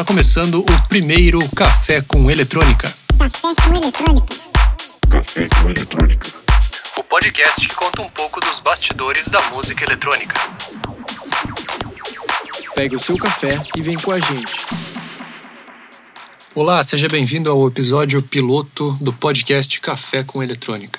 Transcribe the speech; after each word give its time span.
Está 0.00 0.08
começando 0.08 0.60
o 0.60 0.88
primeiro 0.88 1.38
Café 1.50 2.00
com 2.00 2.30
Eletrônica. 2.30 2.90
Café 3.18 3.54
com 3.62 3.76
eletrônica. 3.76 4.34
Café 5.10 5.46
com 5.46 5.68
eletrônica. 5.68 6.26
O 6.96 7.02
podcast 7.02 7.60
que 7.60 7.74
conta 7.74 8.00
um 8.00 8.08
pouco 8.08 8.40
dos 8.40 8.60
bastidores 8.60 9.28
da 9.28 9.42
música 9.50 9.84
eletrônica. 9.84 10.34
Pegue 12.74 12.96
o 12.96 12.98
seu 12.98 13.18
café 13.18 13.60
e 13.76 13.82
vem 13.82 13.98
com 13.98 14.12
a 14.12 14.18
gente. 14.18 14.56
Olá, 16.54 16.82
seja 16.82 17.06
bem-vindo 17.06 17.50
ao 17.50 17.68
episódio 17.68 18.22
piloto 18.22 18.96
do 19.02 19.12
podcast 19.12 19.78
Café 19.80 20.24
com 20.24 20.42
Eletrônica. 20.42 20.98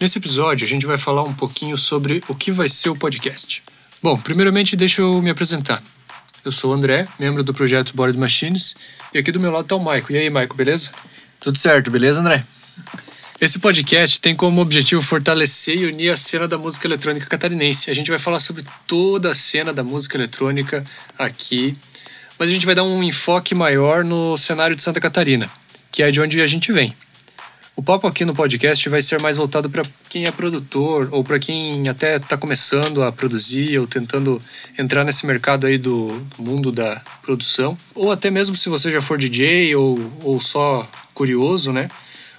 Nesse 0.00 0.16
episódio, 0.16 0.64
a 0.64 0.68
gente 0.68 0.86
vai 0.86 0.96
falar 0.96 1.22
um 1.22 1.34
pouquinho 1.34 1.76
sobre 1.76 2.24
o 2.26 2.34
que 2.34 2.50
vai 2.50 2.70
ser 2.70 2.88
o 2.88 2.96
podcast. 2.96 3.62
Bom, 4.02 4.16
primeiramente, 4.16 4.74
deixa 4.74 5.02
eu 5.02 5.20
me 5.20 5.28
apresentar. 5.28 5.82
Eu 6.44 6.50
sou 6.50 6.72
o 6.72 6.74
André, 6.74 7.06
membro 7.20 7.44
do 7.44 7.54
projeto 7.54 7.94
Board 7.94 8.18
Machines, 8.18 8.74
e 9.14 9.18
aqui 9.18 9.30
do 9.30 9.38
meu 9.38 9.52
lado 9.52 9.62
está 9.62 9.76
o 9.76 9.78
Maico. 9.78 10.12
E 10.12 10.16
aí, 10.16 10.28
Maico, 10.28 10.56
beleza? 10.56 10.90
Tudo 11.38 11.56
certo, 11.56 11.88
beleza, 11.88 12.18
André? 12.18 12.44
Esse 13.40 13.60
podcast 13.60 14.20
tem 14.20 14.34
como 14.34 14.60
objetivo 14.60 15.00
fortalecer 15.00 15.78
e 15.78 15.86
unir 15.86 16.10
a 16.10 16.16
cena 16.16 16.48
da 16.48 16.58
música 16.58 16.88
eletrônica 16.88 17.26
catarinense. 17.26 17.92
A 17.92 17.94
gente 17.94 18.10
vai 18.10 18.18
falar 18.18 18.40
sobre 18.40 18.64
toda 18.88 19.30
a 19.30 19.36
cena 19.36 19.72
da 19.72 19.84
música 19.84 20.16
eletrônica 20.16 20.82
aqui, 21.16 21.76
mas 22.36 22.50
a 22.50 22.52
gente 22.52 22.66
vai 22.66 22.74
dar 22.74 22.82
um 22.82 23.04
enfoque 23.04 23.54
maior 23.54 24.02
no 24.02 24.36
cenário 24.36 24.74
de 24.74 24.82
Santa 24.82 25.00
Catarina, 25.00 25.48
que 25.92 26.02
é 26.02 26.10
de 26.10 26.20
onde 26.20 26.40
a 26.40 26.46
gente 26.48 26.72
vem. 26.72 26.92
O 27.74 27.82
papo 27.82 28.06
aqui 28.06 28.24
no 28.24 28.34
podcast 28.34 28.86
vai 28.90 29.00
ser 29.00 29.18
mais 29.20 29.36
voltado 29.36 29.70
para 29.70 29.82
quem 30.08 30.26
é 30.26 30.30
produtor 30.30 31.08
ou 31.10 31.24
para 31.24 31.38
quem 31.38 31.88
até 31.88 32.16
está 32.16 32.36
começando 32.36 33.02
a 33.02 33.10
produzir 33.10 33.78
ou 33.78 33.86
tentando 33.86 34.40
entrar 34.78 35.04
nesse 35.04 35.26
mercado 35.26 35.66
aí 35.66 35.78
do, 35.78 36.20
do 36.36 36.42
mundo 36.42 36.70
da 36.70 37.00
produção, 37.22 37.76
ou 37.94 38.12
até 38.12 38.30
mesmo 38.30 38.56
se 38.56 38.68
você 38.68 38.92
já 38.92 39.00
for 39.00 39.16
DJ 39.16 39.74
ou, 39.74 39.98
ou 40.22 40.38
só 40.38 40.86
curioso, 41.14 41.72
né? 41.72 41.88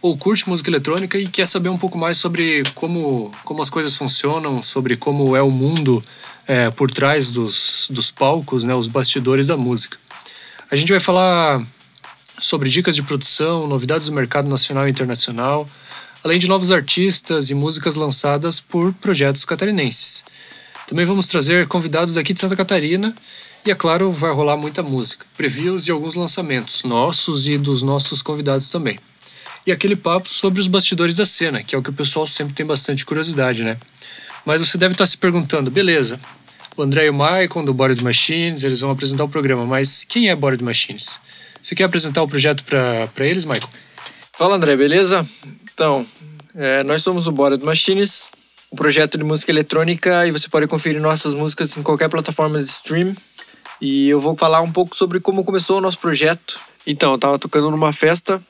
ou 0.00 0.16
curte 0.16 0.48
música 0.48 0.70
eletrônica 0.70 1.18
e 1.18 1.28
quer 1.28 1.46
saber 1.46 1.68
um 1.68 1.78
pouco 1.78 1.98
mais 1.98 2.18
sobre 2.18 2.62
como, 2.74 3.32
como 3.44 3.60
as 3.60 3.68
coisas 3.68 3.94
funcionam, 3.94 4.62
sobre 4.62 4.96
como 4.96 5.36
é 5.36 5.42
o 5.42 5.50
mundo 5.50 6.02
é, 6.46 6.70
por 6.70 6.90
trás 6.90 7.28
dos, 7.30 7.86
dos 7.90 8.10
palcos, 8.10 8.64
né, 8.64 8.74
os 8.74 8.86
bastidores 8.86 9.48
da 9.48 9.56
música. 9.56 9.98
A 10.70 10.76
gente 10.76 10.92
vai 10.92 11.00
falar 11.00 11.66
sobre 12.40 12.70
dicas 12.70 12.94
de 12.94 13.02
produção, 13.02 13.66
novidades 13.66 14.08
do 14.08 14.14
mercado 14.14 14.48
nacional 14.48 14.86
e 14.86 14.90
internacional, 14.90 15.66
além 16.24 16.38
de 16.38 16.48
novos 16.48 16.70
artistas 16.70 17.50
e 17.50 17.54
músicas 17.54 17.96
lançadas 17.96 18.60
por 18.60 18.92
projetos 18.94 19.44
catarinenses. 19.44 20.24
Também 20.86 21.04
vamos 21.04 21.26
trazer 21.26 21.66
convidados 21.66 22.16
aqui 22.16 22.32
de 22.32 22.40
Santa 22.40 22.56
Catarina 22.56 23.14
e, 23.64 23.70
é 23.70 23.74
claro, 23.74 24.10
vai 24.10 24.32
rolar 24.32 24.56
muita 24.56 24.82
música, 24.82 25.26
previews 25.36 25.84
de 25.84 25.90
alguns 25.90 26.14
lançamentos 26.14 26.84
nossos 26.84 27.46
e 27.46 27.58
dos 27.58 27.82
nossos 27.82 28.22
convidados 28.22 28.70
também. 28.70 28.98
E 29.66 29.72
aquele 29.72 29.94
papo 29.94 30.28
sobre 30.28 30.60
os 30.60 30.66
bastidores 30.66 31.16
da 31.16 31.26
cena, 31.26 31.62
que 31.62 31.74
é 31.74 31.78
o 31.78 31.82
que 31.82 31.90
o 31.90 31.92
pessoal 31.92 32.26
sempre 32.26 32.54
tem 32.54 32.64
bastante 32.64 33.04
curiosidade, 33.04 33.62
né? 33.62 33.76
Mas 34.46 34.60
você 34.60 34.78
deve 34.78 34.94
estar 34.94 35.06
se 35.06 35.18
perguntando, 35.18 35.70
beleza, 35.70 36.18
o 36.74 36.82
André 36.82 37.06
e 37.06 37.10
o 37.10 37.14
Maicon 37.14 37.64
do 37.64 37.74
Bored 37.74 38.02
Machines, 38.02 38.62
eles 38.62 38.80
vão 38.80 38.90
apresentar 38.90 39.24
o 39.24 39.28
programa, 39.28 39.66
mas 39.66 40.04
quem 40.04 40.30
é 40.30 40.34
Bored 40.34 40.64
Machines? 40.64 41.20
Você 41.68 41.74
quer 41.74 41.84
apresentar 41.84 42.22
o 42.22 42.26
projeto 42.26 42.64
para 42.64 43.26
eles, 43.26 43.44
Michael? 43.44 43.68
Fala, 44.32 44.56
André, 44.56 44.74
beleza? 44.74 45.28
Então, 45.74 46.06
é, 46.54 46.82
nós 46.82 47.02
somos 47.02 47.26
o 47.26 47.30
Bored 47.30 47.62
Machines, 47.62 48.30
um 48.72 48.74
projeto 48.74 49.18
de 49.18 49.24
música 49.24 49.52
eletrônica 49.52 50.26
e 50.26 50.30
você 50.30 50.48
pode 50.48 50.66
conferir 50.66 50.98
nossas 50.98 51.34
músicas 51.34 51.76
em 51.76 51.82
qualquer 51.82 52.08
plataforma 52.08 52.58
de 52.58 52.66
stream. 52.66 53.14
E 53.82 54.08
eu 54.08 54.18
vou 54.18 54.34
falar 54.34 54.62
um 54.62 54.72
pouco 54.72 54.96
sobre 54.96 55.20
como 55.20 55.44
começou 55.44 55.76
o 55.76 55.80
nosso 55.82 55.98
projeto. 55.98 56.58
Então, 56.86 57.12
eu 57.12 57.18
tava 57.18 57.38
tocando 57.38 57.70
numa 57.70 57.92
festa, 57.92 58.42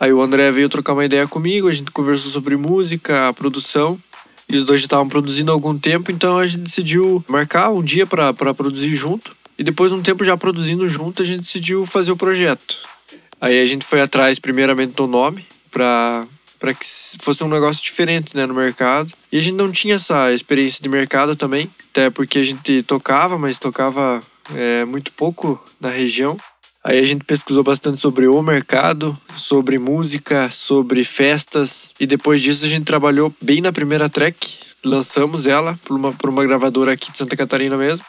aí 0.00 0.10
o 0.10 0.22
André 0.22 0.50
veio 0.50 0.70
trocar 0.70 0.94
uma 0.94 1.04
ideia 1.04 1.28
comigo, 1.28 1.68
a 1.68 1.72
gente 1.72 1.90
conversou 1.90 2.30
sobre 2.30 2.56
música, 2.56 3.30
produção. 3.34 4.00
E 4.48 4.56
os 4.56 4.64
dois 4.64 4.80
já 4.80 4.86
estavam 4.86 5.06
produzindo 5.06 5.50
há 5.50 5.54
algum 5.54 5.78
tempo, 5.78 6.10
então 6.10 6.38
a 6.38 6.46
gente 6.46 6.60
decidiu 6.60 7.22
marcar 7.28 7.68
um 7.68 7.82
dia 7.82 8.06
para 8.06 8.32
produzir 8.54 8.94
junto. 8.94 9.36
E 9.58 9.64
depois 9.64 9.90
de 9.90 9.96
um 9.96 10.02
tempo 10.02 10.24
já 10.24 10.36
produzindo 10.36 10.86
junto, 10.86 11.22
a 11.22 11.24
gente 11.24 11.40
decidiu 11.40 11.84
fazer 11.84 12.12
o 12.12 12.16
projeto. 12.16 12.78
Aí 13.40 13.60
a 13.60 13.66
gente 13.66 13.84
foi 13.84 14.00
atrás, 14.00 14.38
primeiramente, 14.38 14.94
do 14.94 15.06
nome, 15.06 15.44
para 15.70 16.26
para 16.58 16.74
que 16.74 16.84
fosse 17.20 17.44
um 17.44 17.48
negócio 17.48 17.82
diferente 17.82 18.36
né, 18.36 18.44
no 18.44 18.52
mercado. 18.52 19.12
E 19.30 19.38
a 19.38 19.40
gente 19.40 19.54
não 19.54 19.70
tinha 19.70 19.94
essa 19.94 20.32
experiência 20.32 20.82
de 20.82 20.88
mercado 20.88 21.36
também, 21.36 21.70
até 21.90 22.10
porque 22.10 22.40
a 22.40 22.42
gente 22.42 22.82
tocava, 22.82 23.38
mas 23.38 23.60
tocava 23.60 24.20
é, 24.54 24.84
muito 24.84 25.12
pouco 25.12 25.62
na 25.80 25.88
região. 25.88 26.36
Aí 26.82 26.98
a 26.98 27.04
gente 27.04 27.24
pesquisou 27.24 27.62
bastante 27.62 27.98
sobre 27.98 28.26
o 28.26 28.42
mercado, 28.42 29.16
sobre 29.36 29.78
música, 29.78 30.48
sobre 30.50 31.04
festas. 31.04 31.90
E 32.00 32.06
depois 32.06 32.40
disso 32.40 32.64
a 32.64 32.68
gente 32.68 32.84
trabalhou 32.84 33.32
bem 33.42 33.60
na 33.60 33.72
primeira 33.72 34.08
track. 34.08 34.58
Lançamos 34.84 35.46
ela 35.46 35.78
por 35.84 35.96
uma, 35.96 36.12
por 36.12 36.30
uma 36.30 36.44
gravadora 36.44 36.92
aqui 36.92 37.12
de 37.12 37.18
Santa 37.18 37.36
Catarina 37.36 37.76
mesmo. 37.76 38.04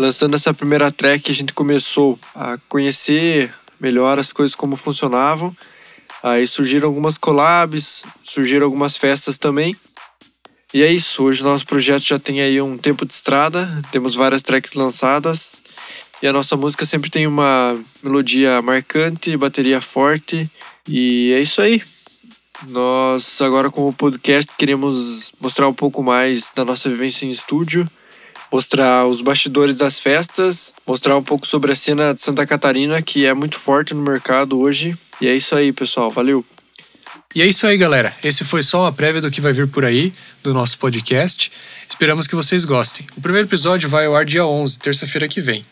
Lançando 0.00 0.34
essa 0.34 0.54
primeira 0.54 0.90
track, 0.90 1.30
a 1.30 1.34
gente 1.34 1.52
começou 1.52 2.18
a 2.34 2.56
conhecer 2.70 3.52
melhor 3.78 4.18
as 4.18 4.32
coisas 4.32 4.56
como 4.56 4.74
funcionavam. 4.74 5.54
Aí 6.22 6.46
surgiram 6.46 6.88
algumas 6.88 7.18
collabs, 7.18 8.06
surgiram 8.24 8.64
algumas 8.64 8.96
festas 8.96 9.36
também. 9.36 9.76
E 10.72 10.82
é 10.82 10.90
isso, 10.90 11.22
hoje 11.22 11.42
nosso 11.42 11.66
projeto 11.66 12.00
já 12.00 12.18
tem 12.18 12.40
aí 12.40 12.62
um 12.62 12.78
tempo 12.78 13.04
de 13.04 13.12
estrada, 13.12 13.68
temos 13.92 14.14
várias 14.14 14.42
tracks 14.42 14.72
lançadas. 14.72 15.60
E 16.22 16.26
a 16.26 16.32
nossa 16.32 16.56
música 16.56 16.86
sempre 16.86 17.10
tem 17.10 17.26
uma 17.26 17.78
melodia 18.02 18.62
marcante, 18.62 19.36
bateria 19.36 19.82
forte. 19.82 20.50
E 20.88 21.30
é 21.34 21.42
isso 21.42 21.60
aí. 21.60 21.82
Nós 22.68 23.38
agora 23.42 23.70
com 23.70 23.86
o 23.86 23.92
podcast 23.92 24.50
queremos 24.56 25.30
mostrar 25.38 25.68
um 25.68 25.74
pouco 25.74 26.02
mais 26.02 26.50
da 26.56 26.64
nossa 26.64 26.88
vivência 26.88 27.26
em 27.26 27.28
estúdio 27.28 27.86
mostrar 28.52 29.06
os 29.06 29.20
bastidores 29.20 29.76
das 29.76 29.98
festas, 29.98 30.74
mostrar 30.86 31.16
um 31.16 31.22
pouco 31.22 31.46
sobre 31.46 31.72
a 31.72 31.76
cena 31.76 32.14
de 32.14 32.20
Santa 32.20 32.46
Catarina, 32.46 33.00
que 33.00 33.26
é 33.26 33.34
muito 33.34 33.58
forte 33.58 33.94
no 33.94 34.02
mercado 34.02 34.58
hoje. 34.58 34.96
E 35.20 35.28
é 35.28 35.34
isso 35.34 35.54
aí, 35.54 35.72
pessoal. 35.72 36.10
Valeu! 36.10 36.44
E 37.34 37.42
é 37.42 37.46
isso 37.46 37.64
aí, 37.66 37.76
galera. 37.76 38.12
Esse 38.24 38.44
foi 38.44 38.62
só 38.62 38.82
uma 38.82 38.92
prévia 38.92 39.20
do 39.20 39.30
que 39.30 39.40
vai 39.40 39.52
vir 39.52 39.68
por 39.68 39.84
aí, 39.84 40.12
do 40.42 40.52
nosso 40.52 40.76
podcast. 40.78 41.52
Esperamos 41.88 42.26
que 42.26 42.34
vocês 42.34 42.64
gostem. 42.64 43.06
O 43.16 43.20
primeiro 43.20 43.46
episódio 43.46 43.88
vai 43.88 44.06
ao 44.06 44.16
ar 44.16 44.24
dia 44.24 44.44
11, 44.44 44.78
terça-feira 44.80 45.28
que 45.28 45.40
vem. 45.40 45.64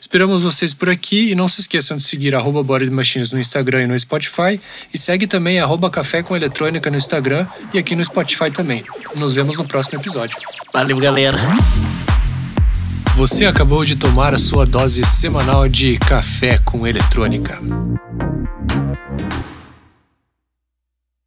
Esperamos 0.00 0.42
vocês 0.42 0.74
por 0.74 0.90
aqui 0.90 1.30
e 1.30 1.34
não 1.34 1.48
se 1.48 1.60
esqueçam 1.60 1.96
de 1.96 2.02
seguir 2.02 2.34
arroba 2.34 2.62
Machines 2.90 3.32
no 3.32 3.40
Instagram 3.40 3.84
e 3.84 3.86
no 3.86 3.98
Spotify 3.98 4.60
e 4.92 4.98
segue 4.98 5.26
também 5.26 5.58
arroba 5.58 5.88
Café 5.90 6.22
com 6.22 6.36
Eletrônica 6.36 6.90
no 6.90 6.96
Instagram 6.96 7.46
e 7.72 7.78
aqui 7.78 7.96
no 7.96 8.04
Spotify 8.04 8.50
também. 8.50 8.84
Nos 9.14 9.32
vemos 9.32 9.56
no 9.56 9.64
próximo 9.64 10.00
episódio. 10.00 10.36
Valeu, 10.72 10.98
galera. 10.98 11.38
Você 13.22 13.46
acabou 13.46 13.84
de 13.84 13.94
tomar 13.94 14.34
a 14.34 14.38
sua 14.38 14.66
dose 14.66 15.04
semanal 15.04 15.68
de 15.68 15.96
café 15.96 16.58
com 16.58 16.84
eletrônica. 16.84 17.56